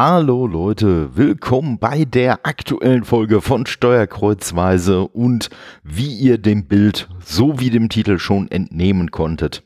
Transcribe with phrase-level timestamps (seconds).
[0.00, 5.50] Hallo Leute, willkommen bei der aktuellen Folge von Steuerkreuzweise und
[5.82, 9.64] wie ihr dem Bild sowie dem Titel schon entnehmen konntet,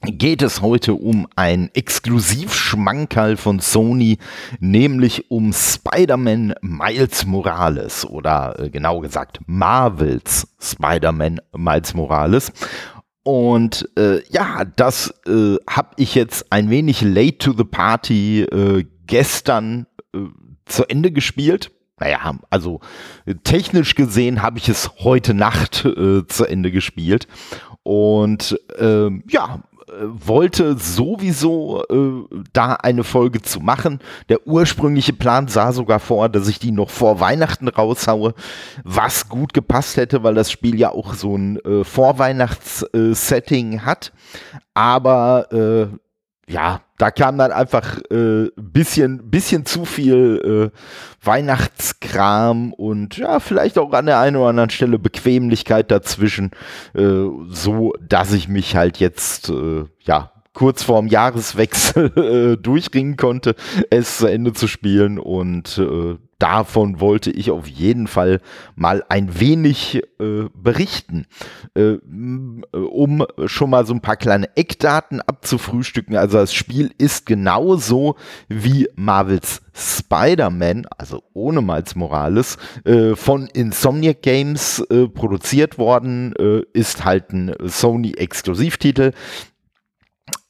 [0.00, 4.16] geht es heute um ein Exklusivschmankerl von Sony,
[4.60, 12.50] nämlich um Spider-Man Miles Morales oder äh, genau gesagt Marvels Spider-Man Miles Morales.
[13.22, 18.86] Und äh, ja, das äh, habe ich jetzt ein wenig late to the party äh,
[19.10, 20.20] gestern äh,
[20.64, 21.70] zu Ende gespielt.
[21.98, 22.80] Naja, also
[23.26, 27.28] äh, technisch gesehen habe ich es heute Nacht äh, zu Ende gespielt.
[27.82, 34.00] Und ähm, ja, äh, wollte sowieso äh, da eine Folge zu machen.
[34.28, 38.34] Der ursprüngliche Plan sah sogar vor, dass ich die noch vor Weihnachten raushaue,
[38.84, 44.12] was gut gepasst hätte, weil das Spiel ja auch so ein äh, Vorweihnachts-Setting hat.
[44.72, 45.88] Aber äh,
[46.50, 50.78] ja, da kam dann einfach äh, bisschen, bisschen zu viel äh,
[51.26, 56.50] Weihnachtskram und ja, vielleicht auch an der einen oder anderen Stelle Bequemlichkeit dazwischen,
[56.94, 62.12] äh, so dass ich mich halt jetzt, äh, ja, kurz vorm Jahreswechsel
[62.58, 63.54] äh, durchringen konnte,
[63.88, 68.40] es zu Ende zu spielen und äh, davon wollte ich auf jeden Fall
[68.74, 71.26] mal ein wenig äh, berichten,
[71.74, 71.98] äh,
[72.72, 76.16] um schon mal so ein paar kleine Eckdaten abzufrühstücken.
[76.16, 78.16] Also das Spiel ist genauso
[78.48, 86.62] wie Marvels Spider-Man, also ohne Miles Morales, äh, von Insomniac Games äh, produziert worden, äh,
[86.72, 89.12] ist halt ein Sony-Exklusivtitel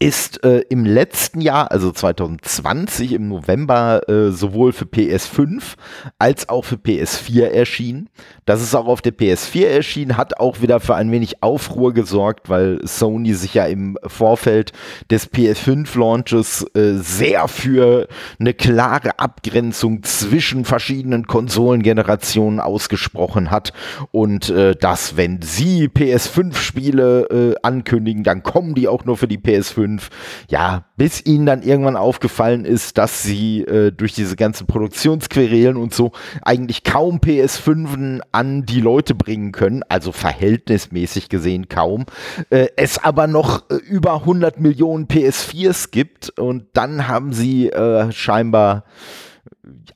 [0.03, 5.75] ist äh, im letzten Jahr, also 2020 im November, äh, sowohl für PS5
[6.19, 8.09] als auch für PS4 erschienen.
[8.47, 12.49] Das ist auch auf der PS4 erschienen, hat auch wieder für ein wenig Aufruhr gesorgt,
[12.49, 14.73] weil Sony sich ja im Vorfeld
[15.11, 23.75] des PS5-Launches äh, sehr für eine klare Abgrenzung zwischen verschiedenen Konsolengenerationen ausgesprochen hat
[24.13, 29.39] und äh, dass, wenn sie PS5-Spiele äh, ankündigen, dann kommen die auch nur für die
[29.39, 30.11] PS5 5.
[30.49, 35.95] Ja, bis ihnen dann irgendwann aufgefallen ist, dass sie äh, durch diese ganzen Produktionsquerelen und
[35.95, 36.13] so
[36.43, 42.07] eigentlich kaum PS5 an die Leute bringen können, also verhältnismäßig gesehen kaum.
[42.51, 48.13] Äh, es aber noch äh, über 100 Millionen PS4s gibt und dann haben sie äh,
[48.13, 48.85] scheinbar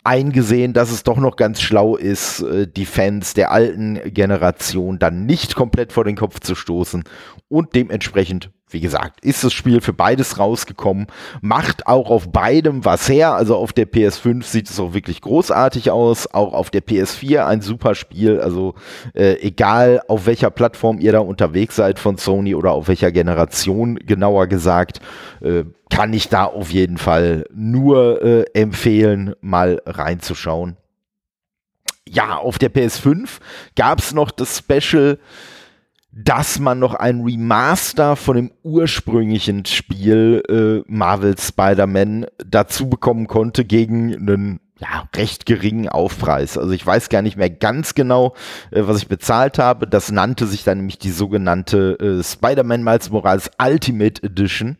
[0.02, 5.26] eingesehen, dass es doch noch ganz schlau ist, äh, die Fans der alten Generation dann
[5.26, 7.04] nicht komplett vor den Kopf zu stoßen
[7.48, 11.06] und dementsprechend wie gesagt, ist das Spiel für beides rausgekommen,
[11.40, 13.32] macht auch auf beidem was her.
[13.32, 17.62] Also auf der PS5 sieht es auch wirklich großartig aus, auch auf der PS4 ein
[17.62, 18.40] super Spiel.
[18.40, 18.74] Also
[19.14, 23.96] äh, egal auf welcher Plattform ihr da unterwegs seid von Sony oder auf welcher Generation
[23.96, 25.00] genauer gesagt,
[25.40, 30.76] äh, kann ich da auf jeden Fall nur äh, empfehlen, mal reinzuschauen.
[32.08, 33.38] Ja, auf der PS5
[33.76, 35.18] gab es noch das Special
[36.16, 43.64] dass man noch ein Remaster von dem ursprünglichen Spiel äh, Marvel Spider-Man dazu bekommen konnte
[43.64, 46.56] gegen einen ja, recht geringen Aufpreis.
[46.56, 48.34] Also ich weiß gar nicht mehr ganz genau,
[48.70, 49.88] äh, was ich bezahlt habe.
[49.88, 54.78] Das nannte sich dann nämlich die sogenannte äh, Spider-Man Miles Morales Ultimate Edition.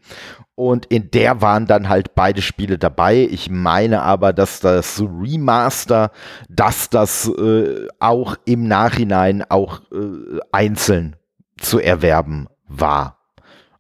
[0.55, 3.29] Und in der waren dann halt beide Spiele dabei.
[3.29, 6.13] Ich meine aber, dass das Remaster,
[6.49, 11.17] dass das äh, auch im Nachhinein auch äh, einzeln
[11.65, 13.19] zu erwerben war.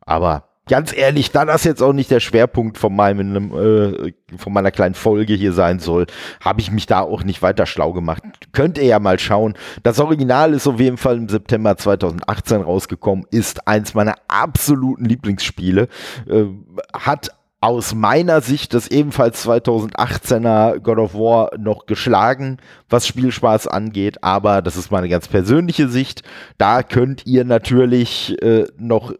[0.00, 4.70] Aber ganz ehrlich, da das jetzt auch nicht der Schwerpunkt von meinem äh, von meiner
[4.70, 6.06] kleinen Folge hier sein soll,
[6.40, 8.22] habe ich mich da auch nicht weiter schlau gemacht.
[8.52, 9.54] Könnt ihr ja mal schauen.
[9.82, 15.88] Das Original ist auf jeden Fall im September 2018 rausgekommen, ist eins meiner absoluten Lieblingsspiele,
[16.28, 16.44] äh,
[16.92, 17.30] hat
[17.64, 22.58] aus meiner Sicht das ebenfalls 2018er God of War noch geschlagen,
[22.90, 26.24] was Spielspaß angeht, aber das ist meine ganz persönliche Sicht.
[26.58, 29.14] Da könnt ihr natürlich äh, noch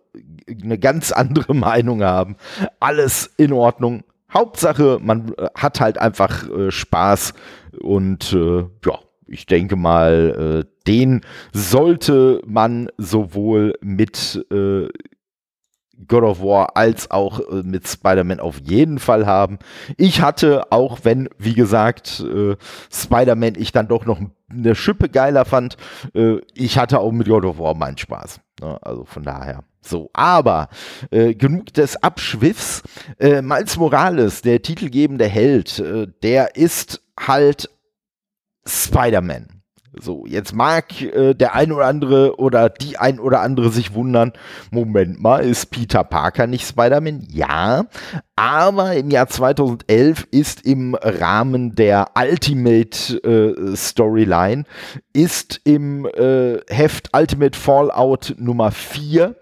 [0.62, 2.36] eine ganz andere Meinung haben.
[2.80, 4.04] Alles in Ordnung.
[4.30, 7.32] Hauptsache, man äh, hat halt einfach äh, Spaß
[7.80, 11.22] und äh, ja, ich denke mal, äh, den
[11.54, 14.88] sollte man sowohl mit äh,
[16.06, 19.58] God of War als auch äh, mit Spider-Man auf jeden Fall haben.
[19.96, 22.56] Ich hatte, auch wenn, wie gesagt, äh,
[22.92, 24.20] Spider-Man ich dann doch noch
[24.50, 25.76] eine Schippe geiler fand,
[26.14, 28.40] äh, ich hatte auch mit God of War meinen Spaß.
[28.60, 28.78] Ne?
[28.82, 29.64] Also von daher.
[29.80, 30.68] So, aber
[31.10, 32.82] äh, genug des Abschwiffs.
[33.18, 37.68] Äh, Miles Morales, der titelgebende Held, äh, der ist halt
[38.66, 39.53] Spider-Man.
[40.00, 44.32] So, jetzt mag äh, der ein oder andere oder die ein oder andere sich wundern,
[44.70, 47.26] Moment mal, ist Peter Parker nicht Spider-Man?
[47.30, 47.86] Ja,
[48.36, 54.64] aber im Jahr 2011 ist im Rahmen der Ultimate äh, Storyline,
[55.12, 59.36] ist im äh, Heft Ultimate Fallout Nummer 4,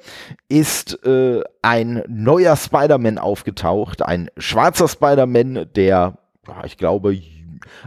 [0.49, 6.19] ist äh, ein neuer Spider-Man aufgetaucht, ein schwarzer Spider-Man, der,
[6.65, 7.15] ich glaube,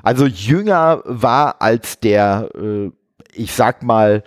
[0.03, 2.91] also jünger war als der, äh,
[3.33, 4.23] ich sag mal,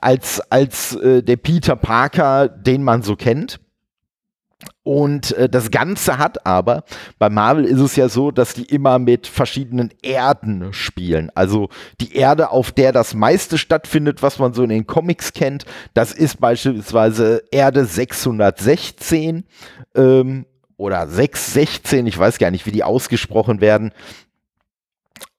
[0.00, 3.60] als, als äh, der Peter Parker, den man so kennt.
[4.82, 6.82] Und äh, das Ganze hat aber,
[7.18, 11.30] bei Marvel ist es ja so, dass die immer mit verschiedenen Erden spielen.
[11.34, 11.68] Also
[12.00, 15.64] die Erde, auf der das meiste stattfindet, was man so in den Comics kennt,
[15.94, 19.44] das ist beispielsweise Erde 616
[19.94, 20.46] ähm,
[20.76, 23.92] oder 616, ich weiß gar nicht, wie die ausgesprochen werden.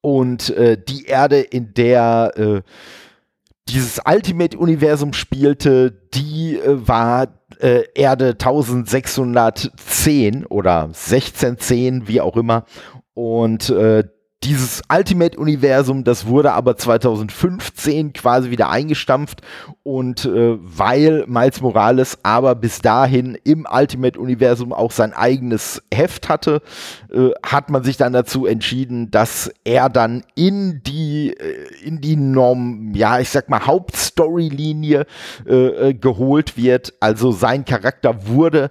[0.00, 2.62] Und äh, die Erde, in der äh,
[3.68, 7.28] dieses Ultimate-Universum spielte, die äh, war
[7.60, 12.64] äh, Erde 1610 oder 1610, wie auch immer.
[13.14, 14.04] Und äh,
[14.42, 19.42] dieses Ultimate-Universum, das wurde aber 2015 quasi wieder eingestampft
[19.82, 26.62] und äh, weil Miles Morales aber bis dahin im Ultimate-Universum auch sein eigenes Heft hatte,
[27.12, 32.16] äh, hat man sich dann dazu entschieden, dass er dann in die, äh, in die
[32.16, 35.04] Norm, ja, ich sag mal, Hauptstorylinie
[35.46, 36.94] äh, äh, geholt wird.
[37.00, 38.70] Also sein Charakter wurde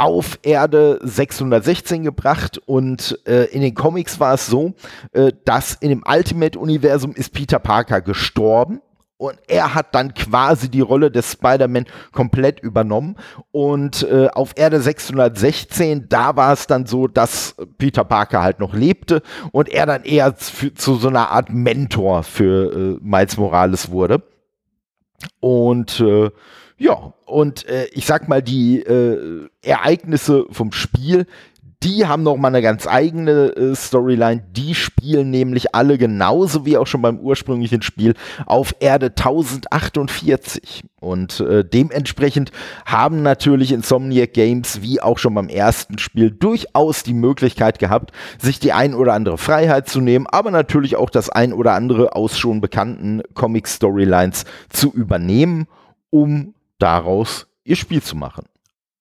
[0.00, 4.72] auf Erde 616 gebracht und äh, in den Comics war es so,
[5.12, 8.80] äh, dass in dem Ultimate-Universum ist Peter Parker gestorben
[9.18, 13.16] und er hat dann quasi die Rolle des Spider-Man komplett übernommen.
[13.52, 18.72] Und äh, auf Erde 616, da war es dann so, dass Peter Parker halt noch
[18.72, 19.20] lebte
[19.52, 24.22] und er dann eher zu, zu so einer Art Mentor für äh, Miles Morales wurde.
[25.40, 26.30] Und äh,
[26.80, 31.26] ja, und äh, ich sag mal, die äh, Ereignisse vom Spiel,
[31.82, 34.42] die haben noch mal eine ganz eigene äh, Storyline.
[34.52, 38.14] Die spielen nämlich alle genauso wie auch schon beim ursprünglichen Spiel
[38.46, 40.84] auf Erde 1048.
[41.00, 42.50] Und äh, dementsprechend
[42.86, 48.58] haben natürlich Insomniac Games wie auch schon beim ersten Spiel durchaus die Möglichkeit gehabt, sich
[48.58, 52.38] die ein oder andere Freiheit zu nehmen, aber natürlich auch das ein oder andere aus
[52.38, 55.66] schon bekannten Comic Storylines zu übernehmen,
[56.08, 58.46] um daraus ihr Spiel zu machen.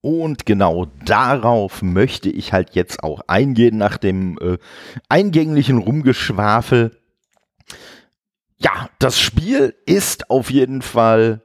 [0.02, 4.58] Und genau darauf möchte ich halt jetzt auch eingehen nach dem äh,
[5.10, 6.98] eingänglichen Rumgeschwafel.
[8.58, 11.42] Ja, das Spiel ist auf jeden Fall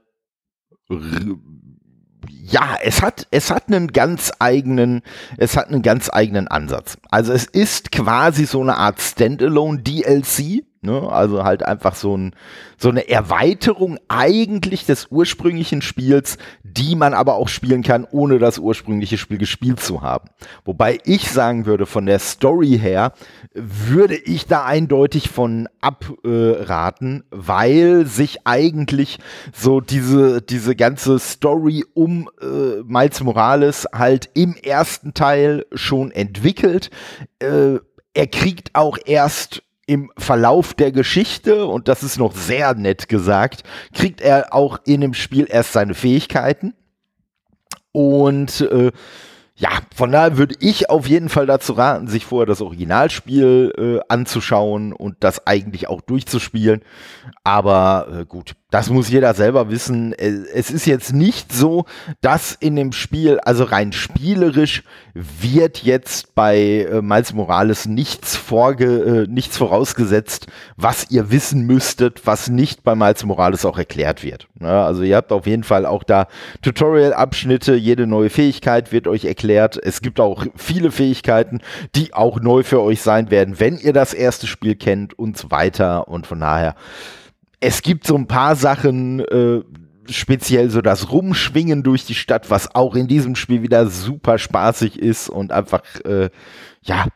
[2.46, 5.02] ja, es hat, es hat einen ganz eigenen,
[5.38, 6.98] es hat einen ganz eigenen Ansatz.
[7.10, 11.08] Also es ist quasi so eine Art Standalone DLC, Ne?
[11.10, 12.34] Also halt einfach so, ein,
[12.76, 18.58] so eine Erweiterung eigentlich des ursprünglichen Spiels, die man aber auch spielen kann, ohne das
[18.58, 20.28] ursprüngliche Spiel gespielt zu haben.
[20.64, 23.12] Wobei ich sagen würde, von der Story her,
[23.54, 29.18] würde ich da eindeutig von abraten, weil sich eigentlich
[29.52, 36.90] so diese, diese ganze Story um äh, Miles Morales halt im ersten Teil schon entwickelt.
[37.38, 37.78] Äh,
[38.14, 43.62] er kriegt auch erst im Verlauf der Geschichte, und das ist noch sehr nett gesagt,
[43.92, 46.74] kriegt er auch in dem Spiel erst seine Fähigkeiten.
[47.92, 48.90] Und äh,
[49.56, 54.12] ja, von daher würde ich auf jeden Fall dazu raten, sich vorher das Originalspiel äh,
[54.12, 56.82] anzuschauen und das eigentlich auch durchzuspielen.
[57.44, 60.14] Aber äh, gut, das muss jeder selber wissen.
[60.14, 61.84] Äh, es ist jetzt nicht so,
[62.20, 64.82] dass in dem Spiel, also rein spielerisch,
[65.14, 72.26] wird jetzt bei äh, Miles Morales nichts, vorge äh, nichts vorausgesetzt, was ihr wissen müsstet,
[72.26, 74.48] was nicht bei Miles Morales auch erklärt wird.
[74.60, 76.26] Ja, also ihr habt auf jeden Fall auch da
[76.62, 79.78] Tutorial-Abschnitte, jede neue Fähigkeit wird euch erklärt.
[79.80, 81.60] Es gibt auch viele Fähigkeiten,
[81.94, 85.52] die auch neu für euch sein werden, wenn ihr das erste Spiel kennt und so
[85.52, 86.08] weiter.
[86.08, 86.74] Und von daher
[87.64, 89.62] es gibt so ein paar Sachen, äh,
[90.06, 94.98] speziell so das Rumschwingen durch die Stadt, was auch in diesem Spiel wieder super spaßig
[94.98, 96.28] ist und einfach, äh,
[96.82, 97.06] ja,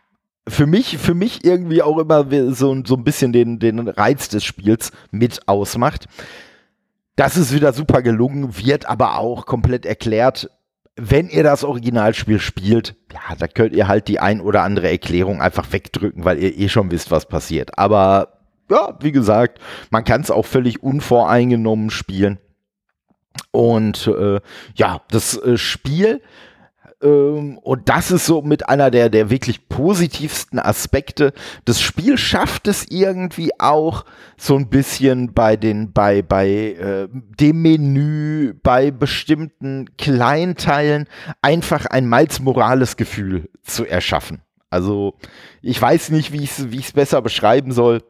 [0.48, 4.42] für mich, für mich irgendwie auch immer so, so ein bisschen den, den Reiz des
[4.42, 6.06] Spiels mit ausmacht.
[7.14, 10.48] Das ist wieder super gelungen, wird aber auch komplett erklärt.
[10.96, 15.42] Wenn ihr das Originalspiel spielt, ja, da könnt ihr halt die ein oder andere Erklärung
[15.42, 17.78] einfach wegdrücken, weil ihr eh schon wisst, was passiert.
[17.78, 18.38] Aber
[18.70, 19.60] ja, wie gesagt,
[19.90, 22.38] man kann es auch völlig unvoreingenommen spielen.
[23.50, 24.40] Und äh,
[24.75, 26.20] ja, das äh, Spiel
[27.02, 31.32] Ähm, und das ist so mit einer der, der wirklich positivsten Aspekte.
[31.64, 34.04] Das Spiel schafft es irgendwie auch
[34.37, 41.06] so ein bisschen bei den, bei, bei äh, dem Menü, bei bestimmten Kleinteilen
[41.40, 44.42] einfach ein Miles Morales Gefühl zu erschaffen.
[44.70, 45.14] Also
[45.62, 48.02] ich weiß nicht, wie ich es wie besser beschreiben soll.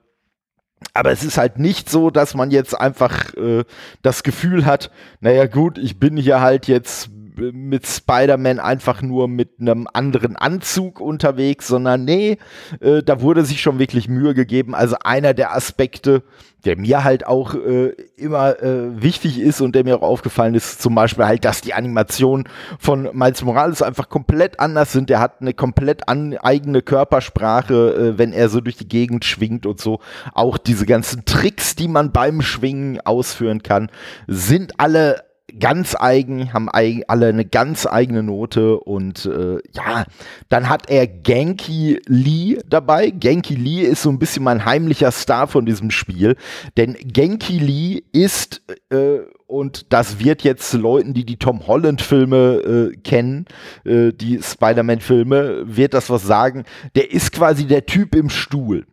[0.95, 3.65] Aber es ist halt nicht so, dass man jetzt einfach äh,
[4.03, 9.61] das Gefühl hat, naja gut, ich bin hier halt jetzt mit Spider-Man einfach nur mit
[9.61, 12.39] einem anderen Anzug unterwegs, sondern nee,
[12.81, 14.75] äh, da wurde sich schon wirklich Mühe gegeben.
[14.75, 16.23] Also einer der Aspekte,
[16.65, 20.83] der mir halt auch äh, immer äh, wichtig ist und der mir auch aufgefallen ist,
[20.83, 25.09] zum Beispiel halt, dass die Animationen von Miles Morales einfach komplett anders sind.
[25.09, 29.67] Der hat eine komplett an, eigene Körpersprache, äh, wenn er so durch die Gegend schwingt
[29.67, 30.01] und so.
[30.35, 33.91] Auch diese ganzen Tricks, die man beim Schwingen ausführen kann,
[34.27, 35.28] sind alle
[35.59, 40.05] ganz eigen, haben alle eine ganz eigene Note und äh, ja,
[40.49, 43.11] dann hat er Genki Lee dabei.
[43.11, 46.37] Genki Lee ist so ein bisschen mein heimlicher Star von diesem Spiel,
[46.77, 52.93] denn Genki Lee ist äh, und das wird jetzt Leuten, die die Tom Holland Filme
[52.93, 53.47] äh, kennen,
[53.85, 56.65] äh, die Spider-Man Filme, wird das was sagen.
[56.95, 58.85] Der ist quasi der Typ im Stuhl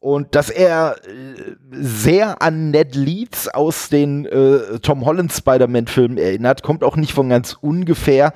[0.00, 6.62] und dass er äh, sehr an Ned Leeds aus den äh, Tom Holland Spider-Man-Filmen erinnert,
[6.62, 8.32] kommt auch nicht von ganz ungefähr,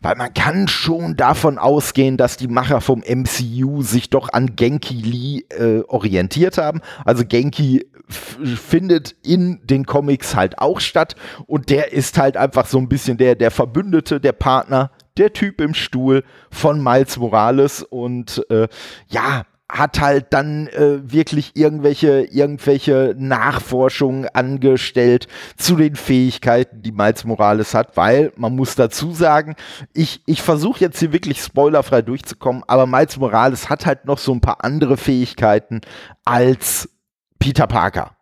[0.00, 4.94] weil man kann schon davon ausgehen, dass die Macher vom MCU sich doch an Genki
[4.94, 6.80] Lee äh, orientiert haben.
[7.04, 11.14] Also Genki findet in den Comics halt auch statt
[11.46, 15.60] und der ist halt einfach so ein bisschen der, der Verbündete, der Partner, der Typ
[15.60, 18.68] im Stuhl von Miles Morales und äh,
[19.08, 27.24] ja, hat halt dann äh, wirklich irgendwelche, irgendwelche Nachforschungen angestellt zu den Fähigkeiten, die Miles
[27.24, 29.56] Morales hat, weil man muss dazu sagen,
[29.94, 34.32] ich, ich versuche jetzt hier wirklich spoilerfrei durchzukommen, aber Miles Morales hat halt noch so
[34.32, 35.80] ein paar andere Fähigkeiten
[36.26, 36.90] als
[37.38, 38.14] Peter Parker.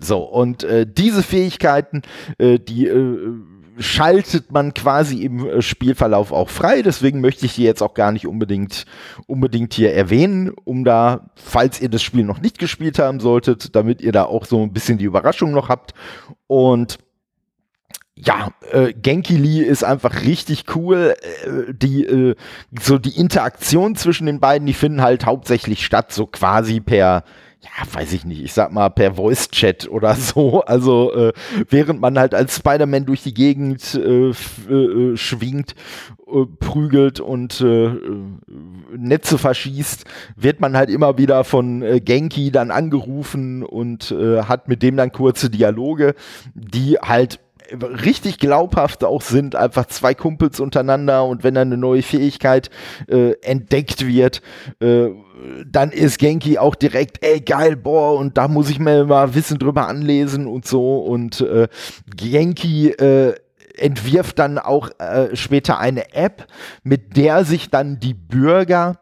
[0.00, 2.00] So, und äh, diese Fähigkeiten,
[2.38, 3.18] äh, die äh,
[3.78, 6.82] schaltet man quasi im äh, Spielverlauf auch frei.
[6.82, 8.84] Deswegen möchte ich die jetzt auch gar nicht unbedingt,
[9.26, 14.00] unbedingt hier erwähnen, um da, falls ihr das Spiel noch nicht gespielt haben solltet, damit
[14.00, 15.94] ihr da auch so ein bisschen die Überraschung noch habt.
[16.46, 16.98] Und
[18.16, 21.16] ja, äh, Genki Lee ist einfach richtig cool.
[21.44, 22.36] Äh, die, äh,
[22.80, 27.24] so die Interaktion zwischen den beiden, die finden halt hauptsächlich statt, so quasi per
[27.64, 30.62] ja, weiß ich nicht, ich sag mal per Voice-Chat oder so.
[30.62, 31.32] Also äh,
[31.68, 35.74] während man halt als Spider-Man durch die Gegend äh, äh, schwingt,
[36.26, 37.90] äh, prügelt und äh,
[38.96, 40.04] Netze verschießt,
[40.36, 45.12] wird man halt immer wieder von äh, Genki dann angerufen und hat mit dem dann
[45.12, 46.14] kurze Dialoge,
[46.54, 47.40] die halt
[47.72, 52.70] richtig glaubhaft auch sind, einfach zwei Kumpels untereinander und wenn dann eine neue Fähigkeit
[53.08, 54.42] äh, entdeckt wird,
[54.80, 55.08] äh,
[55.66, 59.58] dann ist Genki auch direkt, ey geil, boah, und da muss ich mir mal Wissen
[59.58, 60.98] drüber anlesen und so.
[60.98, 61.68] Und äh,
[62.16, 63.34] Genki äh,
[63.76, 66.46] entwirft dann auch äh, später eine App,
[66.82, 69.00] mit der sich dann die Bürger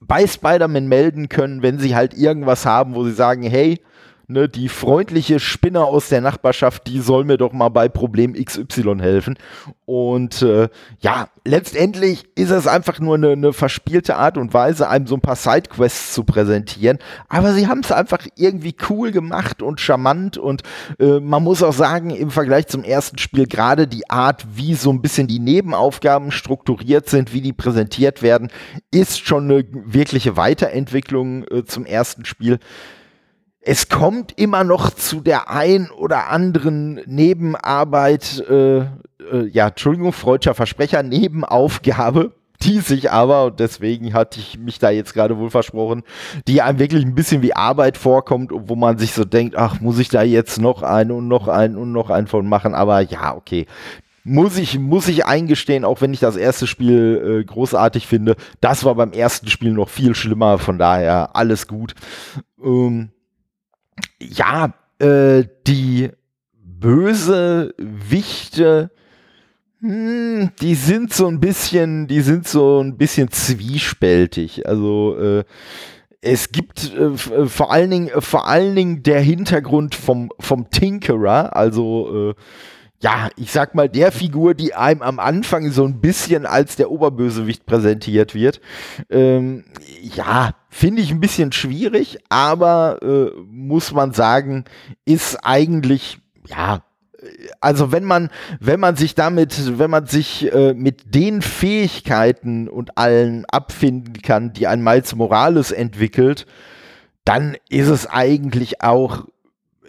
[0.00, 3.80] bei Spider-Man melden können, wenn sie halt irgendwas haben, wo sie sagen, hey,
[4.28, 8.96] ne, die freundliche Spinne aus der Nachbarschaft, die soll mir doch mal bei Problem XY
[9.00, 9.38] helfen.
[9.84, 10.68] Und äh,
[11.00, 15.20] ja, letztendlich ist es einfach nur eine, eine verspielte Art und Weise, einem so ein
[15.20, 16.98] paar Sidequests zu präsentieren.
[17.28, 20.38] Aber sie haben es einfach irgendwie cool gemacht und charmant.
[20.38, 20.62] Und
[20.98, 24.90] äh, man muss auch sagen, im Vergleich zum ersten Spiel, gerade die Art, wie so
[24.90, 28.50] ein bisschen die Nebenaufgaben strukturiert sind, wie die präsentiert werden,
[28.90, 32.58] ist schon eine wirkliche Weiterentwicklung äh, zum ersten Spiel
[33.68, 38.86] es kommt immer noch zu der ein oder anderen Nebenarbeit, äh, äh,
[39.50, 42.30] ja, Entschuldigung, freudscher Versprecher, Nebenaufgabe,
[42.62, 46.04] die sich aber, und deswegen hatte ich mich da jetzt gerade wohl versprochen,
[46.46, 49.98] die einem wirklich ein bisschen wie Arbeit vorkommt, wo man sich so denkt, ach, muss
[49.98, 53.34] ich da jetzt noch einen und noch einen und noch einen von machen, aber ja,
[53.34, 53.66] okay.
[54.22, 58.84] Muss ich, muss ich eingestehen, auch wenn ich das erste Spiel äh, großartig finde, das
[58.84, 61.94] war beim ersten Spiel noch viel schlimmer, von daher alles gut.
[62.62, 63.10] Ähm,
[64.20, 66.10] ja, äh, die
[66.54, 68.90] böse Wichte,
[69.80, 74.66] hm, die sind so ein bisschen, die sind so ein bisschen zwiespältig.
[74.66, 75.44] Also äh,
[76.20, 81.54] es gibt äh, äh vor allen Dingen, vor allen Dingen der Hintergrund vom vom Tinkerer,
[81.54, 82.34] also äh,
[83.00, 86.90] ja, ich sag mal, der Figur, die einem am Anfang so ein bisschen als der
[86.90, 88.60] Oberbösewicht präsentiert wird.
[89.10, 89.64] Ähm,
[90.00, 94.66] ja, finde ich ein bisschen schwierig, aber äh, muss man sagen,
[95.06, 96.82] ist eigentlich, ja,
[97.62, 98.28] also wenn man,
[98.60, 104.52] wenn man sich damit, wenn man sich äh, mit den Fähigkeiten und allen abfinden kann,
[104.52, 106.46] die ein Miles Morales entwickelt,
[107.24, 109.24] dann ist es eigentlich auch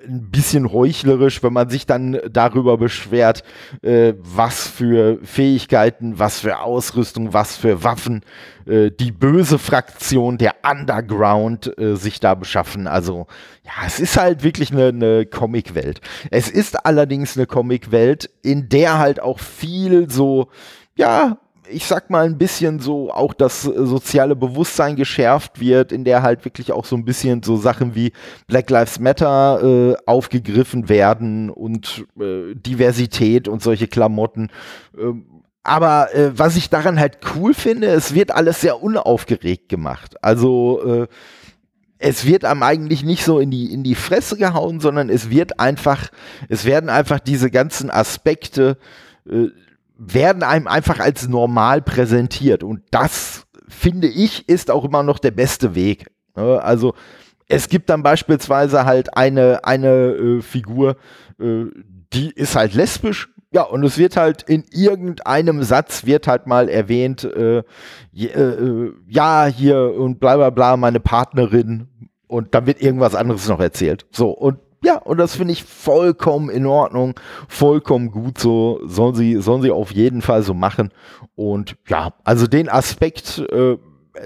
[0.07, 3.43] ein bisschen heuchlerisch, wenn man sich dann darüber beschwert,
[3.81, 8.21] äh, was für Fähigkeiten, was für Ausrüstung, was für Waffen
[8.65, 12.87] äh, die böse Fraktion der Underground äh, sich da beschaffen.
[12.87, 13.27] Also
[13.63, 16.01] ja, es ist halt wirklich eine, eine Comicwelt.
[16.31, 20.49] Es ist allerdings eine Comicwelt, in der halt auch viel so
[20.95, 21.37] ja,
[21.69, 26.21] ich sag mal, ein bisschen so auch das äh, soziale Bewusstsein geschärft wird, in der
[26.21, 28.11] halt wirklich auch so ein bisschen so Sachen wie
[28.47, 34.49] Black Lives Matter äh, aufgegriffen werden und äh, Diversität und solche Klamotten.
[34.97, 35.25] Ähm,
[35.63, 40.15] aber äh, was ich daran halt cool finde, es wird alles sehr unaufgeregt gemacht.
[40.23, 41.07] Also äh,
[41.99, 45.59] es wird einem eigentlich nicht so in die, in die Fresse gehauen, sondern es wird
[45.59, 46.09] einfach,
[46.47, 48.77] es werden einfach diese ganzen Aspekte
[49.29, 49.47] äh,
[49.97, 52.63] werden einem einfach als normal präsentiert.
[52.63, 56.07] Und das, finde ich, ist auch immer noch der beste Weg.
[56.35, 56.61] Ne?
[56.61, 56.93] Also
[57.47, 60.97] es gibt dann beispielsweise halt eine, eine äh, Figur,
[61.39, 61.65] äh,
[62.13, 63.29] die ist halt lesbisch.
[63.51, 67.63] Ja, und es wird halt in irgendeinem Satz wird halt mal erwähnt, äh,
[68.13, 71.87] äh, äh, ja, hier und bla bla bla, meine Partnerin.
[72.27, 74.05] Und dann wird irgendwas anderes noch erzählt.
[74.11, 79.41] So, und ja, und das finde ich vollkommen in Ordnung, vollkommen gut so, sollen sie,
[79.41, 80.93] sollen sie auf jeden Fall so machen.
[81.35, 83.75] Und ja, also den Aspekt, äh,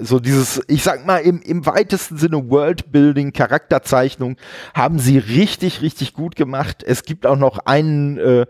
[0.01, 4.37] so dieses, ich sag mal, im, im weitesten Sinne Worldbuilding, Charakterzeichnung,
[4.75, 6.83] haben sie richtig, richtig gut gemacht.
[6.83, 8.45] Es gibt auch noch einen, äh,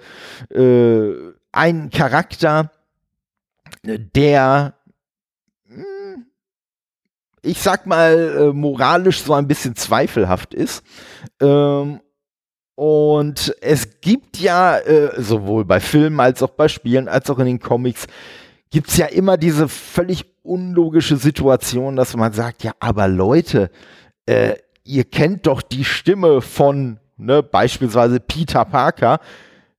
[0.53, 2.71] äh, einen Charakter,
[3.83, 4.73] der
[7.41, 10.83] ich sag mal, äh, moralisch so ein bisschen zweifelhaft ist.
[11.41, 11.99] Ähm,
[12.75, 17.45] und es gibt ja, äh, sowohl bei Filmen als auch bei Spielen, als auch in
[17.45, 18.07] den Comics,
[18.69, 23.69] gibt es ja immer diese völlig unlogische Situation, dass man sagt, ja, aber Leute,
[24.25, 29.19] äh, ihr kennt doch die Stimme von ne, beispielsweise Peter Parker.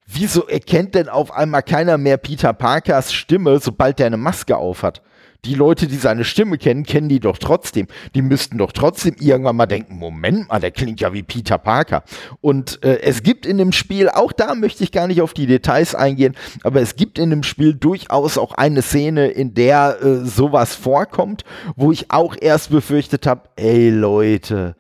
[0.07, 5.03] Wieso erkennt denn auf einmal keiner mehr Peter Parkers Stimme, sobald er eine Maske aufhat?
[5.45, 7.89] Die Leute, die seine Stimme kennen, kennen die doch trotzdem.
[8.15, 12.05] Die müssten doch trotzdem irgendwann mal denken, Moment mal, der klingt ja wie Peter Parker.
[12.41, 15.47] Und äh, es gibt in dem Spiel, auch da möchte ich gar nicht auf die
[15.47, 20.25] Details eingehen, aber es gibt in dem Spiel durchaus auch eine Szene, in der äh,
[20.25, 24.77] sowas vorkommt, wo ich auch erst befürchtet habe, ey Leute,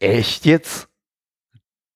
[0.00, 0.88] echt jetzt?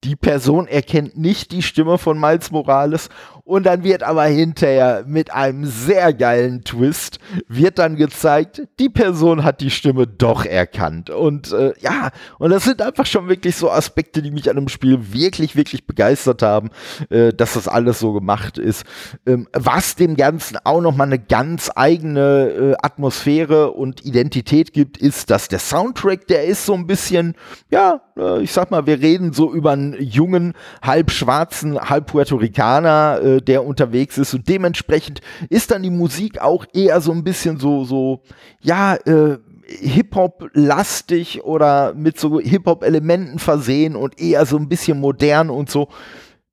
[0.04, 3.08] Die Person erkennt nicht die Stimme von Miles Morales
[3.46, 9.44] und dann wird aber hinterher mit einem sehr geilen Twist, wird dann gezeigt, die Person
[9.44, 11.10] hat die Stimme doch erkannt.
[11.10, 14.68] Und äh, ja, und das sind einfach schon wirklich so Aspekte, die mich an dem
[14.68, 16.70] Spiel wirklich, wirklich begeistert haben,
[17.08, 18.84] äh, dass das alles so gemacht ist.
[19.26, 25.30] Ähm, was dem Ganzen auch nochmal eine ganz eigene äh, Atmosphäre und Identität gibt, ist,
[25.30, 27.36] dass der Soundtrack, der ist so ein bisschen,
[27.70, 32.34] ja, äh, ich sag mal, wir reden so über einen jungen, halb schwarzen, halb Puerto
[32.34, 34.34] Ricaner, der unterwegs ist.
[34.34, 38.22] Und dementsprechend ist dann die Musik auch eher so ein bisschen so, so,
[38.60, 45.70] ja, äh, Hip-Hop-lastig oder mit so Hip-Hop-Elementen versehen und eher so ein bisschen modern und
[45.70, 45.88] so.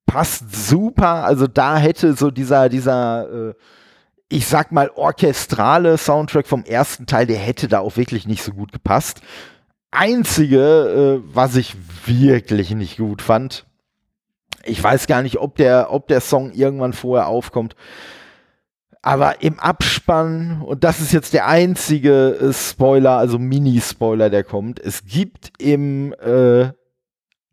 [0.06, 1.24] Passt super.
[1.24, 3.54] Also da hätte so dieser, dieser, äh,
[4.30, 8.52] ich sag mal, orchestrale Soundtrack vom ersten Teil, der hätte da auch wirklich nicht so
[8.52, 9.22] gut gepasst.
[9.92, 11.76] Einzige, äh, was ich
[12.08, 13.68] wirklich nicht gut fand,
[14.64, 17.76] ich weiß gar nicht, ob der, ob der Song irgendwann vorher aufkommt.
[19.02, 24.80] Aber im Abspann, und das ist jetzt der einzige äh, Spoiler, also Mini-Spoiler, der kommt,
[24.80, 26.70] es gibt im äh,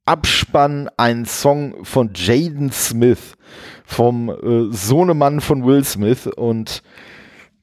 [0.04, 3.34] Abspann einen Song von Jaden Smith,
[3.84, 6.28] vom äh, Sohnemann von Will Smith.
[6.28, 6.82] Und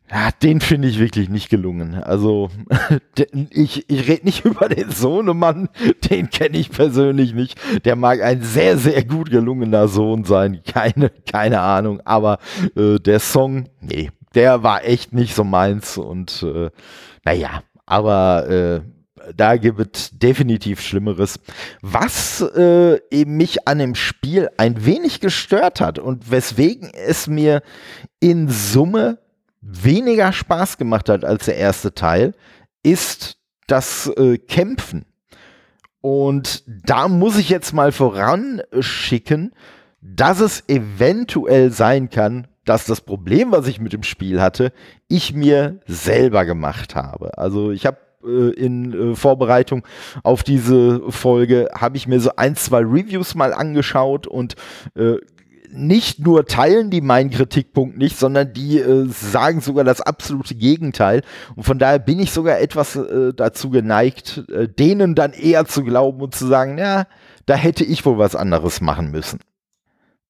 [0.10, 1.96] ja, den finde ich wirklich nicht gelungen.
[1.96, 2.50] Also,
[3.50, 5.68] ich, ich rede nicht über den Sohnemann,
[6.10, 7.60] den kenne ich persönlich nicht.
[7.86, 10.62] Der mag ein sehr, sehr gut gelungener Sohn sein.
[10.66, 12.02] Keine, keine Ahnung.
[12.06, 12.40] Aber
[12.76, 15.98] äh, der Song, nee, der war echt nicht so meins.
[15.98, 16.70] Und äh,
[17.26, 18.82] naja, aber äh,
[19.36, 21.40] da gibt es definitiv Schlimmeres.
[21.82, 27.62] Was äh, eben mich an dem Spiel ein wenig gestört hat und weswegen es mir
[28.22, 29.20] in Summe
[29.68, 32.34] weniger Spaß gemacht hat als der erste Teil,
[32.84, 35.06] ist das äh, Kämpfen.
[36.02, 39.52] Und da muss ich jetzt mal voranschicken,
[40.02, 44.72] dass es eventuell sein kann, dass das Problem, was ich mit dem Spiel hatte,
[45.08, 47.38] ich mir selber gemacht habe.
[47.38, 49.86] Also ich habe äh, in äh, Vorbereitung
[50.24, 54.56] auf diese Folge, habe ich mir so ein, zwei Reviews mal angeschaut und
[54.96, 55.16] äh,
[55.72, 61.24] nicht nur teilen die meinen Kritikpunkt nicht, sondern die äh, sagen sogar das absolute Gegenteil.
[61.56, 65.84] Und von daher bin ich sogar etwas äh, dazu geneigt, äh, denen dann eher zu
[65.84, 67.06] glauben und zu sagen, ja,
[67.46, 69.40] da hätte ich wohl was anderes machen müssen.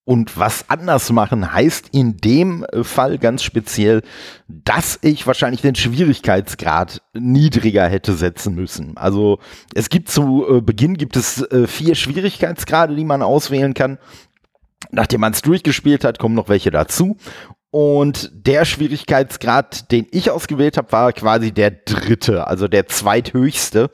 [0.08, 4.04] Und was anders machen heißt in dem äh, Fall ganz speziell,
[4.48, 8.96] dass ich wahrscheinlich den Schwierigkeitsgrad niedriger hätte setzen müssen.
[8.96, 9.40] Also
[9.76, 13.98] es gibt zu äh, Beginn gibt es äh, vier Schwierigkeitsgrade, die man auswählen kann.
[14.92, 17.18] Nachdem man es durchgespielt hat, kommen noch welche dazu.
[17.70, 23.90] Und der Schwierigkeitsgrad, den ich ausgewählt habe, war quasi der dritte, also der zweithöchste.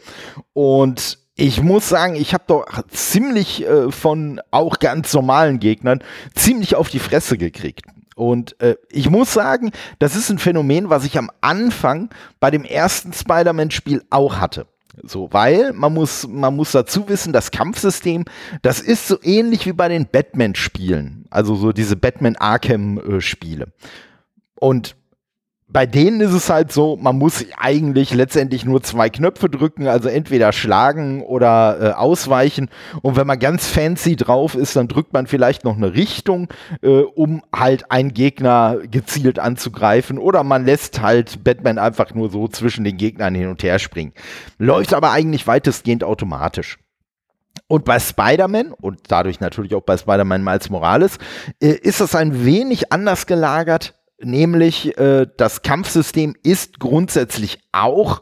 [0.54, 6.04] Und ich muss sagen, ich habe doch ziemlich äh, von auch ganz normalen Gegnern
[6.36, 7.86] ziemlich auf die Fresse gekriegt.
[8.16, 12.64] Und äh, ich muss sagen, das ist ein Phänomen, was ich am Anfang bei dem
[12.64, 14.68] ersten Spider-Man-Spiel auch hatte.
[15.02, 18.26] So, weil man muss, man muss dazu wissen, das Kampfsystem,
[18.62, 21.26] das ist so ähnlich wie bei den Batman-Spielen.
[21.32, 23.74] Also so diese Batman Arkham-Spiele.
[24.56, 24.96] Und
[25.74, 30.08] bei denen ist es halt so, man muss eigentlich letztendlich nur zwei Knöpfe drücken, also
[30.08, 32.70] entweder schlagen oder äh, ausweichen.
[33.02, 36.48] Und wenn man ganz fancy drauf ist, dann drückt man vielleicht noch eine Richtung,
[36.84, 40.20] äh, um halt einen Gegner gezielt anzugreifen.
[40.20, 44.14] Oder man lässt halt Batman einfach nur so zwischen den Gegnern hin und her springen.
[44.60, 46.78] Läuft aber eigentlich weitestgehend automatisch.
[47.66, 51.18] Und bei Spider-Man und dadurch natürlich auch bei Spider-Man Miles Morales
[51.60, 58.22] äh, ist das ein wenig anders gelagert nämlich äh, das Kampfsystem ist grundsätzlich auch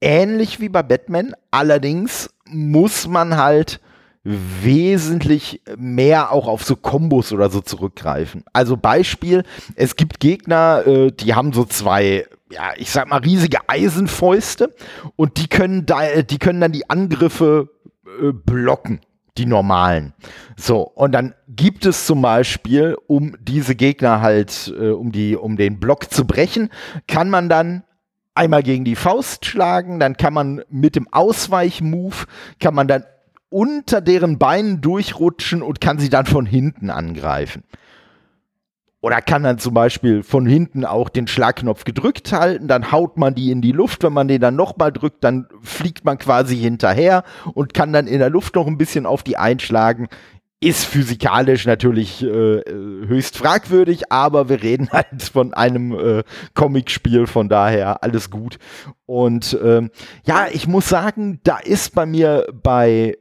[0.00, 3.80] ähnlich wie bei Batman, allerdings muss man halt
[4.24, 8.44] wesentlich mehr auch auf so Kombos oder so zurückgreifen.
[8.52, 9.44] Also Beispiel,
[9.76, 14.74] es gibt Gegner, äh, die haben so zwei, ja, ich sag mal riesige Eisenfäuste
[15.16, 17.68] und die können da, die können dann die Angriffe
[18.06, 19.00] äh, blocken
[19.36, 20.14] die normalen.
[20.56, 25.56] So, und dann gibt es zum Beispiel, um diese Gegner halt, äh, um, die, um
[25.56, 26.70] den Block zu brechen,
[27.08, 27.82] kann man dann
[28.34, 32.26] einmal gegen die Faust schlagen, dann kann man mit dem Ausweichmove,
[32.60, 33.04] kann man dann
[33.48, 37.62] unter deren Beinen durchrutschen und kann sie dann von hinten angreifen.
[39.04, 43.34] Oder kann dann zum Beispiel von hinten auch den Schlagknopf gedrückt halten, dann haut man
[43.34, 44.02] die in die Luft.
[44.02, 48.20] Wenn man den dann nochmal drückt, dann fliegt man quasi hinterher und kann dann in
[48.20, 50.08] der Luft noch ein bisschen auf die einschlagen.
[50.58, 56.22] Ist physikalisch natürlich äh, höchst fragwürdig, aber wir reden halt von einem äh,
[56.54, 58.56] Comicspiel, von daher alles gut.
[59.04, 59.90] Und ähm,
[60.24, 63.18] ja, ich muss sagen, da ist bei mir bei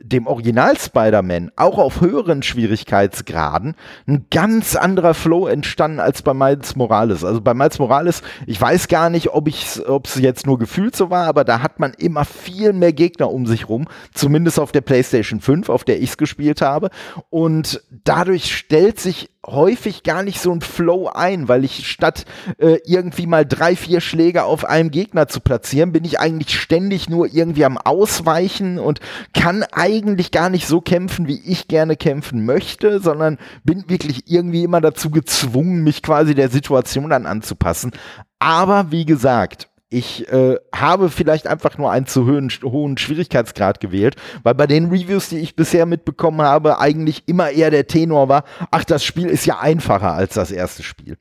[0.00, 3.74] dem Original Spider-Man auch auf höheren Schwierigkeitsgraden
[4.06, 7.24] ein ganz anderer Flow entstanden als bei Miles Morales.
[7.24, 11.26] Also bei Miles Morales, ich weiß gar nicht, ob es jetzt nur gefühlt so war,
[11.26, 15.40] aber da hat man immer viel mehr Gegner um sich rum, zumindest auf der PlayStation
[15.40, 16.90] 5, auf der ich es gespielt habe.
[17.30, 22.24] Und dadurch stellt sich häufig gar nicht so ein Flow ein, weil ich statt
[22.58, 27.08] äh, irgendwie mal drei, vier Schläge auf einem Gegner zu platzieren, bin ich eigentlich ständig
[27.08, 29.00] nur irgendwie am Ausweichen und
[29.34, 34.64] kann eigentlich gar nicht so kämpfen, wie ich gerne kämpfen möchte, sondern bin wirklich irgendwie
[34.64, 37.92] immer dazu gezwungen, mich quasi der Situation dann anzupassen.
[38.38, 44.16] Aber wie gesagt, ich äh, habe vielleicht einfach nur einen zu hohen, hohen Schwierigkeitsgrad gewählt,
[44.42, 48.44] weil bei den Reviews, die ich bisher mitbekommen habe, eigentlich immer eher der Tenor war,
[48.70, 51.16] ach, das Spiel ist ja einfacher als das erste Spiel.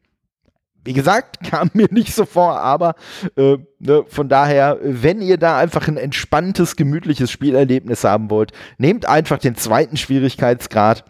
[0.83, 2.95] Wie gesagt, kam mir nicht so vor, aber
[3.37, 9.05] äh, ne, von daher, wenn ihr da einfach ein entspanntes, gemütliches Spielerlebnis haben wollt, nehmt
[9.05, 11.05] einfach den zweiten Schwierigkeitsgrad.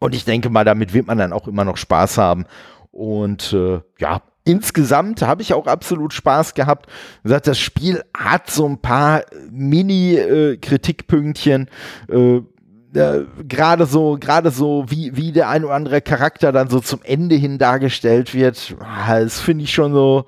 [0.00, 2.44] Und ich denke mal, damit wird man dann auch immer noch Spaß haben.
[2.90, 6.86] Und äh, ja, insgesamt habe ich auch absolut Spaß gehabt.
[7.22, 11.68] Wie gesagt, das Spiel hat so ein paar Mini-Kritikpünktchen.
[12.08, 12.42] Äh, äh,
[12.94, 17.02] äh, gerade so, gerade so, wie, wie der ein oder andere Charakter dann so zum
[17.02, 20.24] Ende hin dargestellt wird, ah, das finde ich schon so,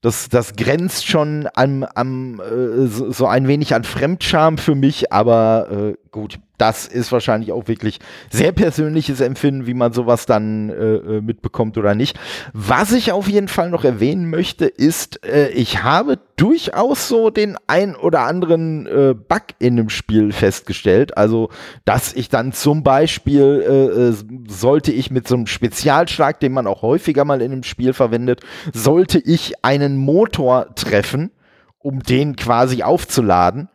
[0.00, 5.12] das, das grenzt schon am, am äh, so, so, ein wenig an Fremdscham für mich,
[5.12, 7.98] aber äh, gut, das ist wahrscheinlich auch wirklich
[8.30, 12.18] sehr persönliches Empfinden, wie man sowas dann äh, äh, mitbekommt oder nicht.
[12.54, 17.58] Was ich auf jeden Fall noch erwähnen möchte, ist, äh, ich habe durchaus so den
[17.66, 21.18] ein oder anderen äh, Bug in dem Spiel festgestellt.
[21.18, 21.50] Also,
[21.84, 24.14] dass ich dann zum Beispiel, äh, äh,
[24.48, 28.40] sollte ich mit so einem Spezialschlag, den man auch häufiger mal in einem Spiel verwendet,
[28.72, 31.30] sollte ich einen Motor treffen,
[31.78, 33.68] um den quasi aufzuladen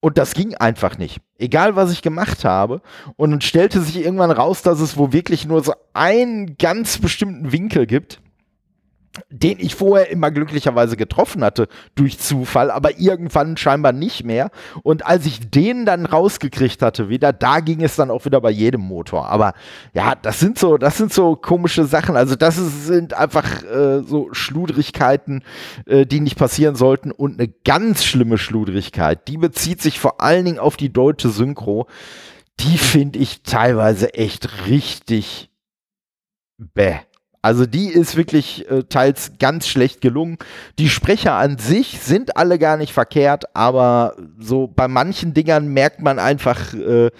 [0.00, 1.20] und das ging einfach nicht.
[1.38, 2.82] Egal, was ich gemacht habe.
[3.16, 7.52] Und dann stellte sich irgendwann raus, dass es wo wirklich nur so einen ganz bestimmten
[7.52, 8.20] Winkel gibt.
[9.30, 14.50] Den ich vorher immer glücklicherweise getroffen hatte durch Zufall, aber irgendwann scheinbar nicht mehr.
[14.82, 18.50] Und als ich den dann rausgekriegt hatte, wieder, da ging es dann auch wieder bei
[18.50, 19.28] jedem Motor.
[19.28, 19.54] Aber
[19.94, 22.16] ja, das sind so, das sind so komische Sachen.
[22.16, 25.42] Also das ist, sind einfach äh, so Schludrigkeiten,
[25.86, 27.10] äh, die nicht passieren sollten.
[27.10, 31.86] Und eine ganz schlimme Schludrigkeit, die bezieht sich vor allen Dingen auf die deutsche Synchro.
[32.60, 35.50] Die finde ich teilweise echt richtig
[36.58, 37.00] bäh.
[37.40, 40.38] Also die ist wirklich äh, teils ganz schlecht gelungen.
[40.78, 46.00] Die Sprecher an sich sind alle gar nicht verkehrt, aber so bei manchen Dingern merkt
[46.00, 47.10] man einfach, äh,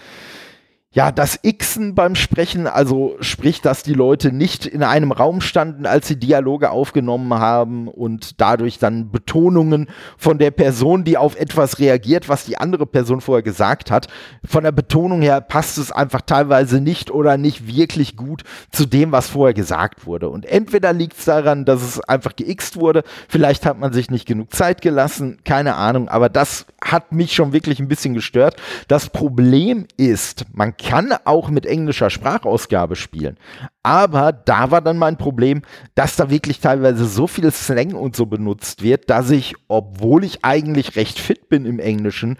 [0.90, 5.84] ja, das Xen beim Sprechen, also sprich, dass die Leute nicht in einem Raum standen,
[5.84, 11.78] als sie Dialoge aufgenommen haben und dadurch dann Betonungen von der Person, die auf etwas
[11.78, 14.06] reagiert, was die andere Person vorher gesagt hat.
[14.46, 19.12] Von der Betonung her passt es einfach teilweise nicht oder nicht wirklich gut zu dem,
[19.12, 20.30] was vorher gesagt wurde.
[20.30, 24.24] Und entweder liegt es daran, dass es einfach geixt wurde, vielleicht hat man sich nicht
[24.24, 28.56] genug Zeit gelassen, keine Ahnung, aber das hat mich schon wirklich ein bisschen gestört.
[28.88, 33.36] Das Problem ist, man kann auch mit englischer Sprachausgabe spielen.
[33.82, 35.62] Aber da war dann mein Problem,
[35.94, 40.44] dass da wirklich teilweise so viel Slang und so benutzt wird, dass ich, obwohl ich
[40.44, 42.38] eigentlich recht fit bin im Englischen,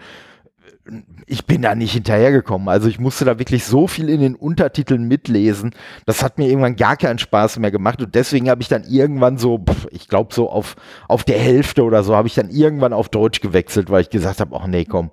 [1.27, 2.69] ich bin da nicht hinterhergekommen.
[2.69, 5.71] Also ich musste da wirklich so viel in den Untertiteln mitlesen.
[6.05, 8.01] Das hat mir irgendwann gar keinen Spaß mehr gemacht.
[8.01, 10.75] Und deswegen habe ich dann irgendwann so, ich glaube so auf,
[11.07, 14.39] auf der Hälfte oder so, habe ich dann irgendwann auf Deutsch gewechselt, weil ich gesagt
[14.39, 15.11] habe, ach nee, komm,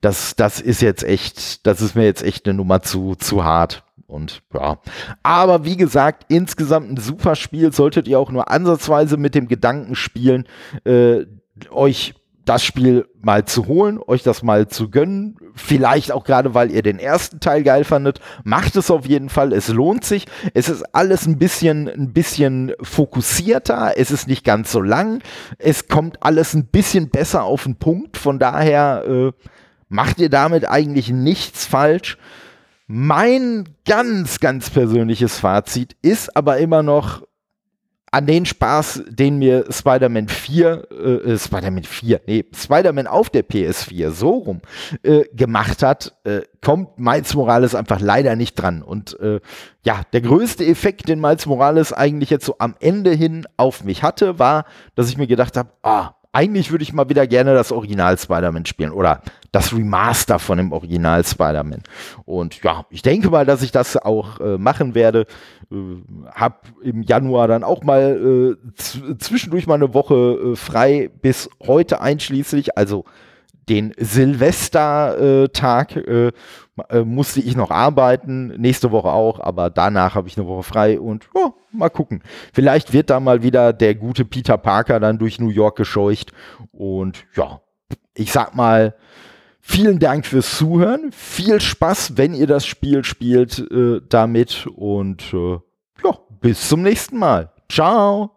[0.00, 3.84] das, das ist jetzt echt, das ist mir jetzt echt eine Nummer zu, zu hart.
[4.06, 4.78] Und ja,
[5.22, 7.72] aber wie gesagt, insgesamt ein super Spiel.
[7.72, 10.46] Solltet ihr auch nur ansatzweise mit dem Gedanken spielen,
[10.84, 11.24] äh,
[11.70, 15.36] euch das Spiel mal zu holen, euch das mal zu gönnen.
[15.54, 18.20] Vielleicht auch gerade, weil ihr den ersten Teil geil fandet.
[18.44, 19.52] Macht es auf jeden Fall.
[19.52, 20.26] Es lohnt sich.
[20.52, 23.94] Es ist alles ein bisschen, ein bisschen fokussierter.
[23.96, 25.22] Es ist nicht ganz so lang.
[25.58, 28.16] Es kommt alles ein bisschen besser auf den Punkt.
[28.16, 29.32] Von daher äh,
[29.88, 32.18] macht ihr damit eigentlich nichts falsch.
[32.86, 37.22] Mein ganz, ganz persönliches Fazit ist aber immer noch,
[38.14, 40.94] an den Spaß, den mir Spider-Man 4, äh,
[41.32, 44.60] äh, Spider-Man 4, nee, Spider-Man auf der PS4 so rum
[45.02, 48.82] äh, gemacht hat, äh, kommt Miles Morales einfach leider nicht dran.
[48.82, 49.40] Und äh,
[49.84, 54.04] ja, der größte Effekt, den Miles Morales eigentlich jetzt so am Ende hin auf mich
[54.04, 57.70] hatte, war, dass ich mir gedacht habe, ah, eigentlich würde ich mal wieder gerne das
[57.70, 59.22] Original Spider-Man spielen oder
[59.52, 61.82] das Remaster von dem Original Spider-Man.
[62.24, 65.26] Und ja, ich denke mal, dass ich das auch äh, machen werde.
[65.74, 71.50] Äh, hab im Januar dann auch mal äh, zwischendurch mal eine Woche äh, frei bis
[71.66, 73.04] heute einschließlich, also
[73.68, 76.32] den Silvestertag äh,
[76.90, 81.00] äh, musste ich noch arbeiten, nächste Woche auch, aber danach habe ich eine Woche frei
[81.00, 82.22] und oh, mal gucken.
[82.52, 86.32] Vielleicht wird da mal wieder der gute Peter Parker dann durch New York gescheucht
[86.72, 87.60] und ja,
[88.14, 88.94] ich sag mal,
[89.64, 95.58] vielen Dank fürs Zuhören, viel Spaß, wenn ihr das Spiel spielt äh, damit und äh,
[96.04, 97.50] ja, bis zum nächsten Mal.
[97.70, 98.33] Ciao!